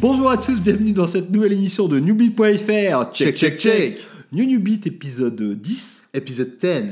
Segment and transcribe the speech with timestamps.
[0.00, 3.12] Bonjour à tous, bienvenue dans cette nouvelle émission de Newbie.fr.
[3.12, 4.06] Check, check, check.
[4.32, 6.10] New Newbie épisode 10.
[6.14, 6.82] Épisode 10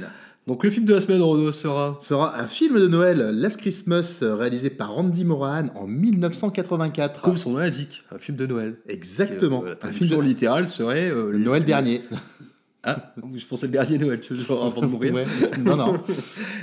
[0.47, 1.97] Donc le film de la semaine, Renaud, sera...
[2.01, 7.21] sera un film de Noël, Last Christmas, réalisé par Randy Morahan en 1984.
[7.23, 8.77] Comme son nom l'indique, un film de Noël.
[8.89, 9.63] Exactement.
[9.67, 11.11] Euh, un film de littérale serait...
[11.11, 12.03] euh, le Noël dernier.
[12.89, 15.13] Ah, je pensais le dernier Noël, tu vois, avant de mourir.
[15.13, 15.25] Ouais.
[15.59, 15.95] Non, non.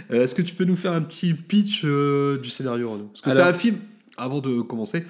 [0.09, 3.09] Euh, Est-ce que tu peux nous faire un petit pitch euh, du scénario, Renaud?
[3.11, 3.79] Parce que c'est un film,
[4.15, 5.03] avant de commencer,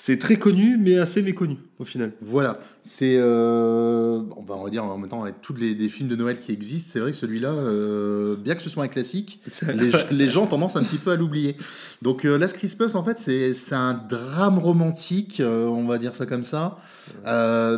[0.00, 2.12] c'est très connu, mais assez méconnu, au final.
[2.20, 5.88] Voilà, c'est, euh, on va on va dire en même temps avec tous les des
[5.88, 8.88] films de Noël qui existent, c'est vrai que celui-là, euh, bien que ce soit un
[8.88, 9.40] classique,
[9.74, 11.56] les, les gens ont tendance un petit peu à l'oublier.
[12.02, 16.14] Donc euh, Last Christmas, en fait, c'est c'est un drame romantique, euh, on va dire
[16.14, 16.78] ça comme ça,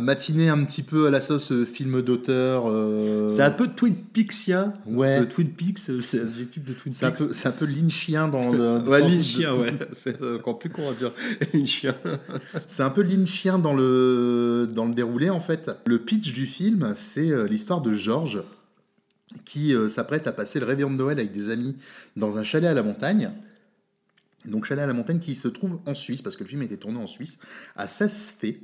[0.00, 2.64] matiné un petit peu à la sauce film d'auteur.
[3.28, 4.74] C'est un peu Twin Peaksien.
[4.86, 5.20] Ouais.
[5.20, 7.28] De Twin Peaks, c'est l'adjectif de Twin c'est un Peaks.
[7.28, 8.78] peu, c'est un peu lynchien dans le.
[8.78, 9.72] Ouais, dans- lynchien, ouais.
[9.96, 11.12] C'est encore plus à dire.
[11.54, 11.94] Lynchien.
[12.66, 13.89] C'est un peu lynchien dans le,
[14.66, 15.70] dans le déroulé en fait.
[15.86, 18.42] Le pitch du film, c'est euh, l'histoire de Georges
[19.44, 21.76] qui euh, s'apprête à passer le réveillon de Noël avec des amis
[22.16, 23.30] dans un chalet à la montagne.
[24.44, 26.64] Donc chalet à la montagne qui se trouve en Suisse, parce que le film a
[26.64, 27.38] été tourné en Suisse,
[27.76, 28.58] à Saas-Fee.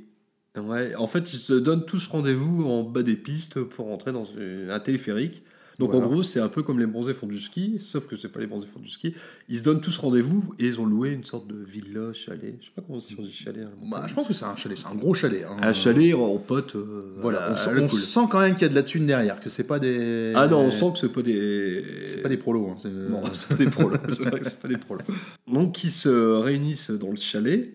[0.57, 4.25] Ouais, en fait, ils se donnent tous rendez-vous en bas des pistes pour rentrer dans
[4.69, 5.43] un téléphérique.
[5.79, 6.07] Donc Voilà.
[6.07, 8.39] en gros, c'est un peu comme les bronzés font du ski, sauf que c'est pas
[8.39, 9.13] les bronzés font du ski.
[9.47, 12.55] Ils se donnent tous rendez-vous et ils ont loué une sorte de villa, chalet.
[12.59, 13.63] Je sais pas comment on dit chalet.
[13.79, 13.89] montagne.
[13.91, 15.43] Bah, je pense que c'est un chalet, c'est un gros chalet.
[15.47, 15.55] hein.
[15.61, 16.75] Un chalet en pote.
[16.75, 17.99] euh, Voilà, on, sent, on cool.
[17.99, 20.33] sent quand même qu'il y a de la thune derrière, que c'est pas des.
[20.35, 21.83] Ah non, on sent que c'est pas des.
[22.05, 22.69] C'est pas des prolos.
[22.71, 23.97] hein, c'est- Non, c'est pas des prolos.
[24.09, 25.01] c'est vrai que c'est pas des prolos.
[25.47, 27.69] Donc ils se réunissent dans le chalet.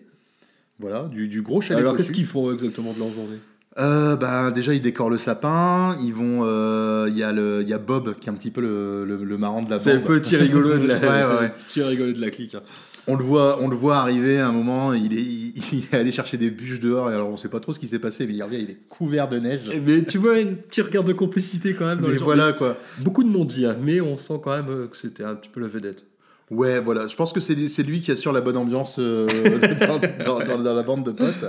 [0.79, 1.79] Voilà, du, du gros chalet.
[1.79, 3.37] Alors qu'est-ce qu'ils font exactement de leur journée?
[3.79, 5.97] Euh, ben, déjà, ils décorent le sapin.
[6.03, 6.41] Ils vont.
[6.43, 9.03] euh, Il y, a le- il y a Bob qui est un petit peu le,
[9.05, 10.07] le, le marrant de la C'est le bande.
[10.19, 11.47] petit rigolo de la, Ouais, ouais, ouais.
[11.47, 12.55] le petit rigolo de la clique.
[12.55, 12.61] hein.
[13.05, 14.93] On le voit, on le voit arriver à un moment.
[14.93, 17.09] Il est, il, est allé chercher des bûches dehors.
[17.11, 18.59] Et alors, on sait pas trop ce qui s'est passé, mais il revient.
[18.61, 19.61] Il est couvert de neige.
[19.85, 22.77] Mais tu vois une petite regard de complicité quand même dans Mais voilà quoi.
[22.99, 25.59] Beaucoup de non-dits, hein, mais on sent quand même euh, que c'était un petit peu
[25.59, 26.05] la vedette.
[26.49, 27.07] Ouais, voilà.
[27.07, 29.27] Je pense que c'est c'est lui qui assure la bonne ambiance euh,
[29.87, 29.99] dans,
[30.39, 31.43] dans- dans- dans la bande de potes.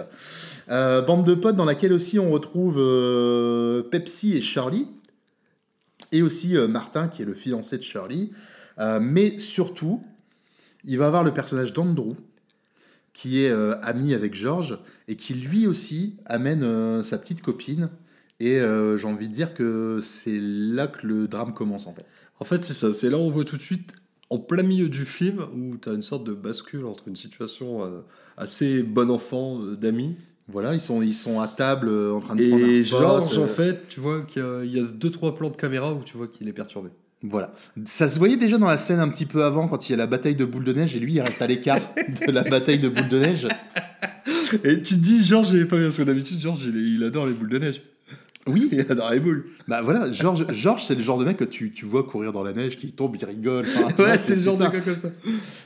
[0.71, 4.89] Euh, bande de potes dans laquelle aussi on retrouve euh, Pepsi et Charlie.
[6.13, 8.33] Et aussi euh, Martin, qui est le fiancé de Charlie.
[9.01, 10.03] Mais surtout,
[10.85, 12.17] il va avoir le personnage d'Andrew,
[13.13, 17.91] qui est ami avec George, et qui lui aussi amène sa petite copine.
[18.41, 22.05] Et j'ai envie de dire que c'est là que le drame commence en fait.
[22.41, 22.93] En fait, c'est ça.
[22.93, 23.95] C'est là où on voit tout de suite,
[24.29, 28.03] en plein milieu du film, où tu as une sorte de bascule entre une situation
[28.37, 30.17] assez bon enfant d'amis
[30.49, 33.39] Voilà, ils sont, ils sont à table euh, en train de prendre un et Georges,
[33.39, 35.93] en fait, tu vois qu'il y a- il y a deux trois plans de caméra
[35.95, 36.91] où tu vois qu'il est perturbé.
[37.23, 37.55] Voilà.
[37.87, 39.99] Ça se voyait déjà dans la scène un petit peu avant, quand il y a
[39.99, 41.81] la bataille de boule de neige, et lui, il reste à l'écart
[42.27, 43.49] de la bataille de boule de neige.
[44.63, 47.03] Et tu te dis, Georges, il est pas bien, parce que d'habitude, Georges, il, il
[47.05, 47.83] adore les boules de neige.
[48.47, 49.47] Oui, Il adore les boules.
[49.69, 52.43] bah voilà, Georges, Georges c'est le genre de mec que tu, tu vois courir dans
[52.43, 53.65] la neige, qui tombe, il rigole.
[53.67, 54.69] enfin, Ouais, c'est le genre ça.
[54.69, 55.09] de gars comme ça.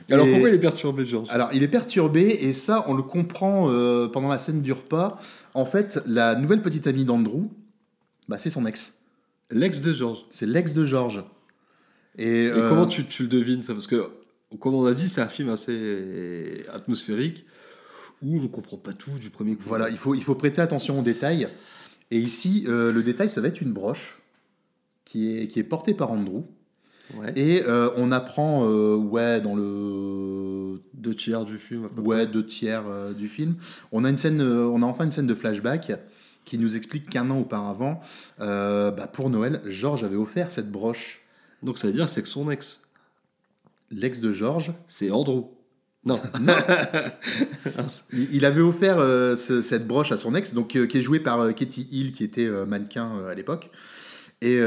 [0.09, 1.27] Alors Et- pourquoi il est perturbé, Georges?
[1.29, 5.19] Alors, il est perturbé, et ça, on le comprend euh, pendant la scène du repas.
[5.53, 7.49] En fait, la nouvelle petite amie d'Andrew,
[8.29, 8.99] bah, c'est son ex.
[9.51, 10.25] L'ex de Georges.
[10.29, 11.23] C'est l'ex de Georges.
[12.17, 13.73] Et, Et euh, comment tu, tu le devines ça?
[13.73, 14.09] Parce que,
[14.59, 17.45] comme on a dit, c'est un film assez atmosphérique
[18.21, 19.63] où on comprend pas tout du premier coup.
[19.65, 21.47] Voilà, il faut, il faut prêter attention aux détails.
[22.11, 24.19] Et ici, euh, le détail, ça va être une broche
[25.05, 26.43] qui est, qui est portée par Andrew.
[27.15, 27.33] Ouais.
[27.35, 31.85] Et euh, on apprend, euh, ouais, dans le Deux tiers du film.
[31.85, 33.55] à peu ouais, deux tiers euh, du film,
[33.91, 35.93] on a, une scène, euh, on a enfin une scène de flashback
[36.43, 38.01] qui nous explique qu'un an auparavant,
[38.41, 41.21] euh, bah, pour Noël, Georges avait offert cette broche.
[41.63, 42.81] Donc ça veut dire que c'est que son ex,
[43.91, 45.45] L'ex de Georges, c'est Andrew.
[46.05, 46.21] Non.
[48.13, 51.01] il, il avait offert euh, ce- cette broche à son ex, donc euh, qui est
[51.01, 53.69] jouée par euh, Katie Hill, qui était mannequin à l'époque.
[54.41, 54.59] Et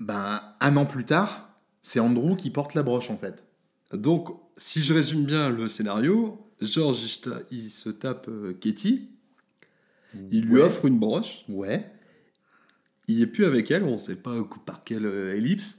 [0.00, 1.48] ben, un an plus tard,
[1.82, 3.44] c'est Andrew qui porte la broche en fait.
[3.92, 7.18] Donc, si je résume bien le scénario, Georges,
[7.50, 8.28] il se tape
[8.60, 9.08] Katie,
[10.30, 10.62] il lui Ouais.
[10.62, 11.90] offre une broche, Ouais.
[13.08, 14.34] il est plus avec elle, on sait pas
[14.66, 15.78] par quelle ellipse,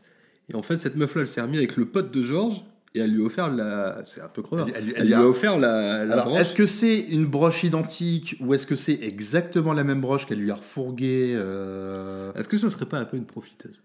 [0.49, 3.11] et en fait, cette meuf-là, elle s'est remise avec le pote de Georges, et elle
[3.11, 4.01] lui a offert la...
[4.05, 4.67] C'est un peu crevard.
[4.67, 6.39] Elle- elle- Elle, elle lui a a- offert la, la Alors, broche.
[6.41, 10.39] est-ce que c'est une broche identique ou est-ce que c'est exactement la même broche qu'elle
[10.39, 13.81] lui a refourguée euh, Est-ce que ça serait pas un peu une profiteuse?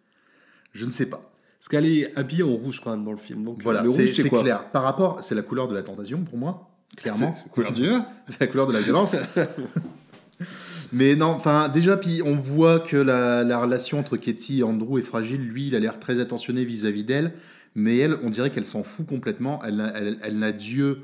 [0.73, 1.31] Je ne sais pas.
[1.59, 3.45] Parce qu'elle est habillée en rouge quand même dans le film.
[3.45, 4.71] Donc Voilà, le c'est rouge, c'est clair.
[4.71, 7.35] Par rapport, c'est la couleur de la tentation pour moi, clairement.
[7.43, 7.89] C'est couleur du.
[8.29, 9.17] C'est la couleur de la violence.
[10.93, 14.99] Mais non, enfin, déjà, puis on voit que la, la relation entre Katie et Andrew
[14.99, 15.41] est fragile.
[15.43, 17.33] Lui, il a l'air très attentionné vis-à-vis d'elle.
[17.77, 19.61] Mais elle, on dirait qu'elle s'en fout complètement.
[19.65, 21.03] Elle, n'a- elle, elle n'a Dieu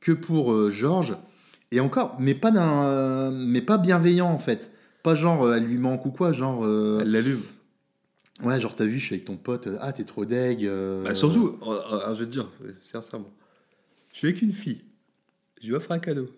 [0.00, 1.16] que pour euh, Georges.
[1.70, 4.70] Et encore, mais pas d'un, mais pas bienveillant en fait.
[5.02, 6.64] Pas genre euh, elle lui manque ou quoi, genre.
[6.64, 7.42] euh, Elle l'allume.
[8.42, 10.68] Ouais, genre t'as vu, je suis avec ton pote, euh, ah t'es trop deg.
[11.04, 12.48] Bah, surtout, euh, euh, je vais te dire,
[12.80, 13.30] sincèrement,
[14.12, 14.80] je suis avec une fille,
[15.62, 16.28] je lui offre un cadeau.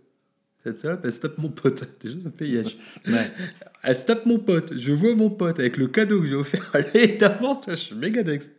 [0.65, 1.85] Cette salope, elle se tape mon pote.
[2.03, 2.77] Déjà, ça me fait yesh.
[3.06, 3.31] Ouais.
[3.85, 4.73] Elle se tape mon pote.
[4.77, 7.61] Je vois mon pote avec le cadeau que j'ai offert à d'avant.
[7.69, 8.50] Je suis méga dex.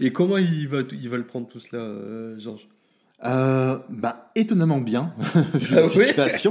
[0.00, 2.68] Et comment il va, il va le prendre tout cela, euh, Georges?
[3.24, 5.14] Euh, bah étonnamment bien
[5.54, 6.50] vu Ah la situation.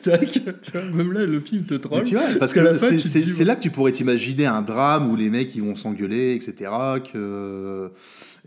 [0.00, 2.02] C'est vrai, que tu vois, même là, le film te troll.
[2.04, 5.54] tu vois, parce que c'est là que tu pourrais t'imaginer un drame où les mecs
[5.54, 6.70] ils vont s'engueuler, etc.
[7.12, 7.90] Que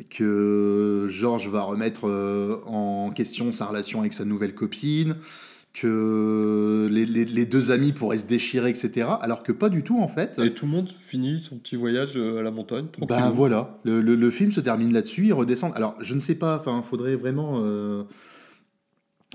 [0.09, 5.15] que Georges va remettre euh, en question sa relation avec sa nouvelle copine,
[5.74, 9.07] que les, les- les deux amis pourraient se déchirer, etc.
[9.21, 10.39] Alors que pas du tout en fait.
[10.44, 13.07] Et tout le monde finit son petit voyage euh, à la montagne, tranquille.
[13.07, 15.71] Bah voilà, le, le- le film se termine là-dessus, il redescend.
[15.75, 18.04] Alors je ne sais pas, enfin, faudrait vraiment euh,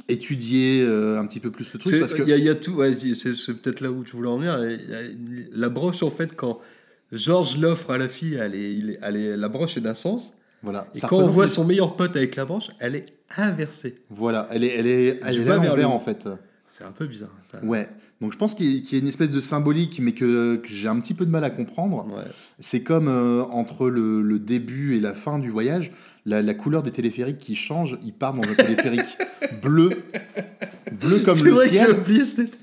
[0.08, 2.48] étudier euh, un petit peu plus le truc parce que Il y, a- il y
[2.48, 4.58] a tout, ouais, c'est peut-être là où tu voulais en venir.
[5.52, 6.58] La broche, en fait, quand
[7.12, 10.34] Georges l'offre à la fille, elle est- elle est- la broche est d'un sens.
[10.64, 13.06] Voilà, Et ça quand on voit les- son meilleur pote avec la broche, elle est
[13.36, 13.94] inversée.
[14.10, 15.40] voilà, elle est, elle est, elle
[15.80, 16.26] est en fait.
[16.66, 17.30] C'est un peu bizarre.
[17.52, 17.62] Ça.
[17.64, 17.88] Ouais.
[18.20, 20.98] Donc je pense qu'il y, a- une espèce de symbolique, mais que, que j'ai un
[20.98, 22.06] petit peu de mal à comprendre.
[22.08, 22.24] Ouais.
[22.58, 25.92] C'est comme euh, entre le, le début et la fin du voyage,
[26.26, 27.96] la, la couleur des téléphériques qui change.
[28.04, 29.18] Ils partent dans un téléphérique
[29.62, 29.90] bleu,
[31.00, 31.94] bleu comme le vrai ciel,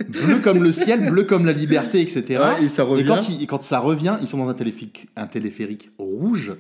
[0.10, 2.26] bleu comme le ciel, bleu comme la liberté, etc.
[2.60, 3.04] Ouais, et ça revient.
[3.04, 6.54] Et quand, il- et quand ça revient, ils sont dans un téléphérique, un téléphérique rouge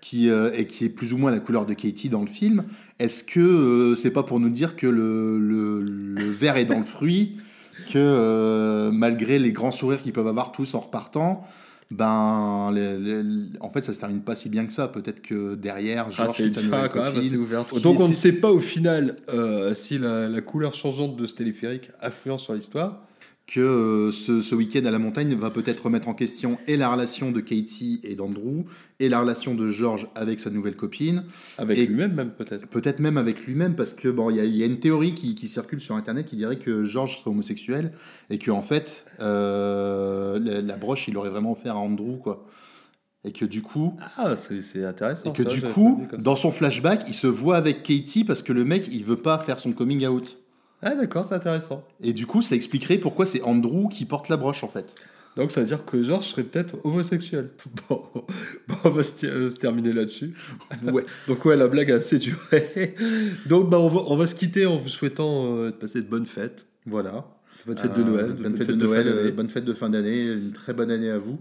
[0.00, 2.64] qui, euh, et qui est plus ou moins la couleur de Katie dans le film.
[2.98, 6.78] Est-ce que euh, c'est pas pour nous dire que le, le, le verre est dans
[6.78, 7.36] le fruit,
[7.92, 11.44] que euh, malgré les grands sourires qu'ils peuvent avoir tous en repartant,
[11.90, 13.24] ben, les- les-
[13.60, 14.86] en fait, ça se termine pas si bien que ça.
[14.88, 17.82] Peut-être que derrière, Ah, Georges c'est une fin quand même assez ouverte.
[17.82, 21.34] Donc on ne sait pas au final euh, si la, la couleur changeante de ce
[21.34, 23.02] téléphérique influence sur l'histoire.
[23.52, 26.88] Que euh, ce, ce week-end à la montagne va peut-être remettre en question et la
[26.92, 28.64] relation de Katie et d'Andrew,
[29.00, 31.24] et la relation de George avec sa nouvelle copine,
[31.58, 32.68] Avec lui-même même peut-être.
[32.68, 35.14] peut-être même avec lui-même, parce que bon, il y, a- il y a une théorie
[35.14, 37.92] qui, qui circule sur Internet qui dirait que George serait homosexuel,
[38.30, 42.46] et que en fait, euh, la, la broche, il aurait vraiment offert à Andrew, quoi.
[43.24, 45.28] Et que du coup, Ah, c'est c'est intéressant.
[45.28, 48.52] et que ça, du coup, dans son flashback, il se voit avec Katie parce que
[48.54, 50.38] le mec, il veut pas faire son coming out.
[50.82, 51.84] Ah d'accord, c'est intéressant.
[52.02, 54.94] Et du coup, ça expliquerait pourquoi c'est Andrew qui porte la broche, en fait.
[55.36, 57.50] Donc ça veut dire que Georges serait peut-être homosexuel.
[57.88, 58.02] Bon,
[58.68, 60.34] bon, on va se, euh, terminer là-dessus.
[60.82, 61.04] Ouais.
[61.28, 62.94] Donc ouais, la blague a assez duré.
[63.46, 66.08] Donc bah, on, va, on va se quitter en vous souhaitant euh, de passer de
[66.08, 66.66] bonnes fêtes.
[66.86, 67.26] Voilà.
[67.66, 68.32] Bonne fête de Euh, Noël.
[68.32, 71.18] bonne fête de Noël, euh, bonne fête de fin d'année, une très bonne année à
[71.18, 71.38] vous.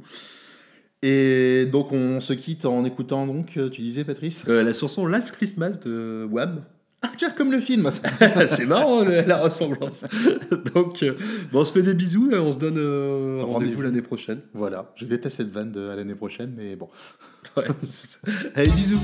[1.02, 4.44] Et donc on se quitte en écoutant donc, euh, tu disais Patrice?
[4.50, 6.62] Euh, la chanson Last Christmas de Wham.
[7.36, 7.90] Comme le film
[8.48, 10.06] c'est marrant la, la ressemblance.
[10.74, 11.16] Donc euh,
[11.52, 14.40] bon, on se fait des bisous et on se donne euh, rendez-vous l'année prochaine.
[14.54, 16.90] Voilà, je déteste cette vanne de à l'année prochaine, mais bon.
[17.58, 17.66] Ouais.
[18.56, 19.00] Allez, bisous.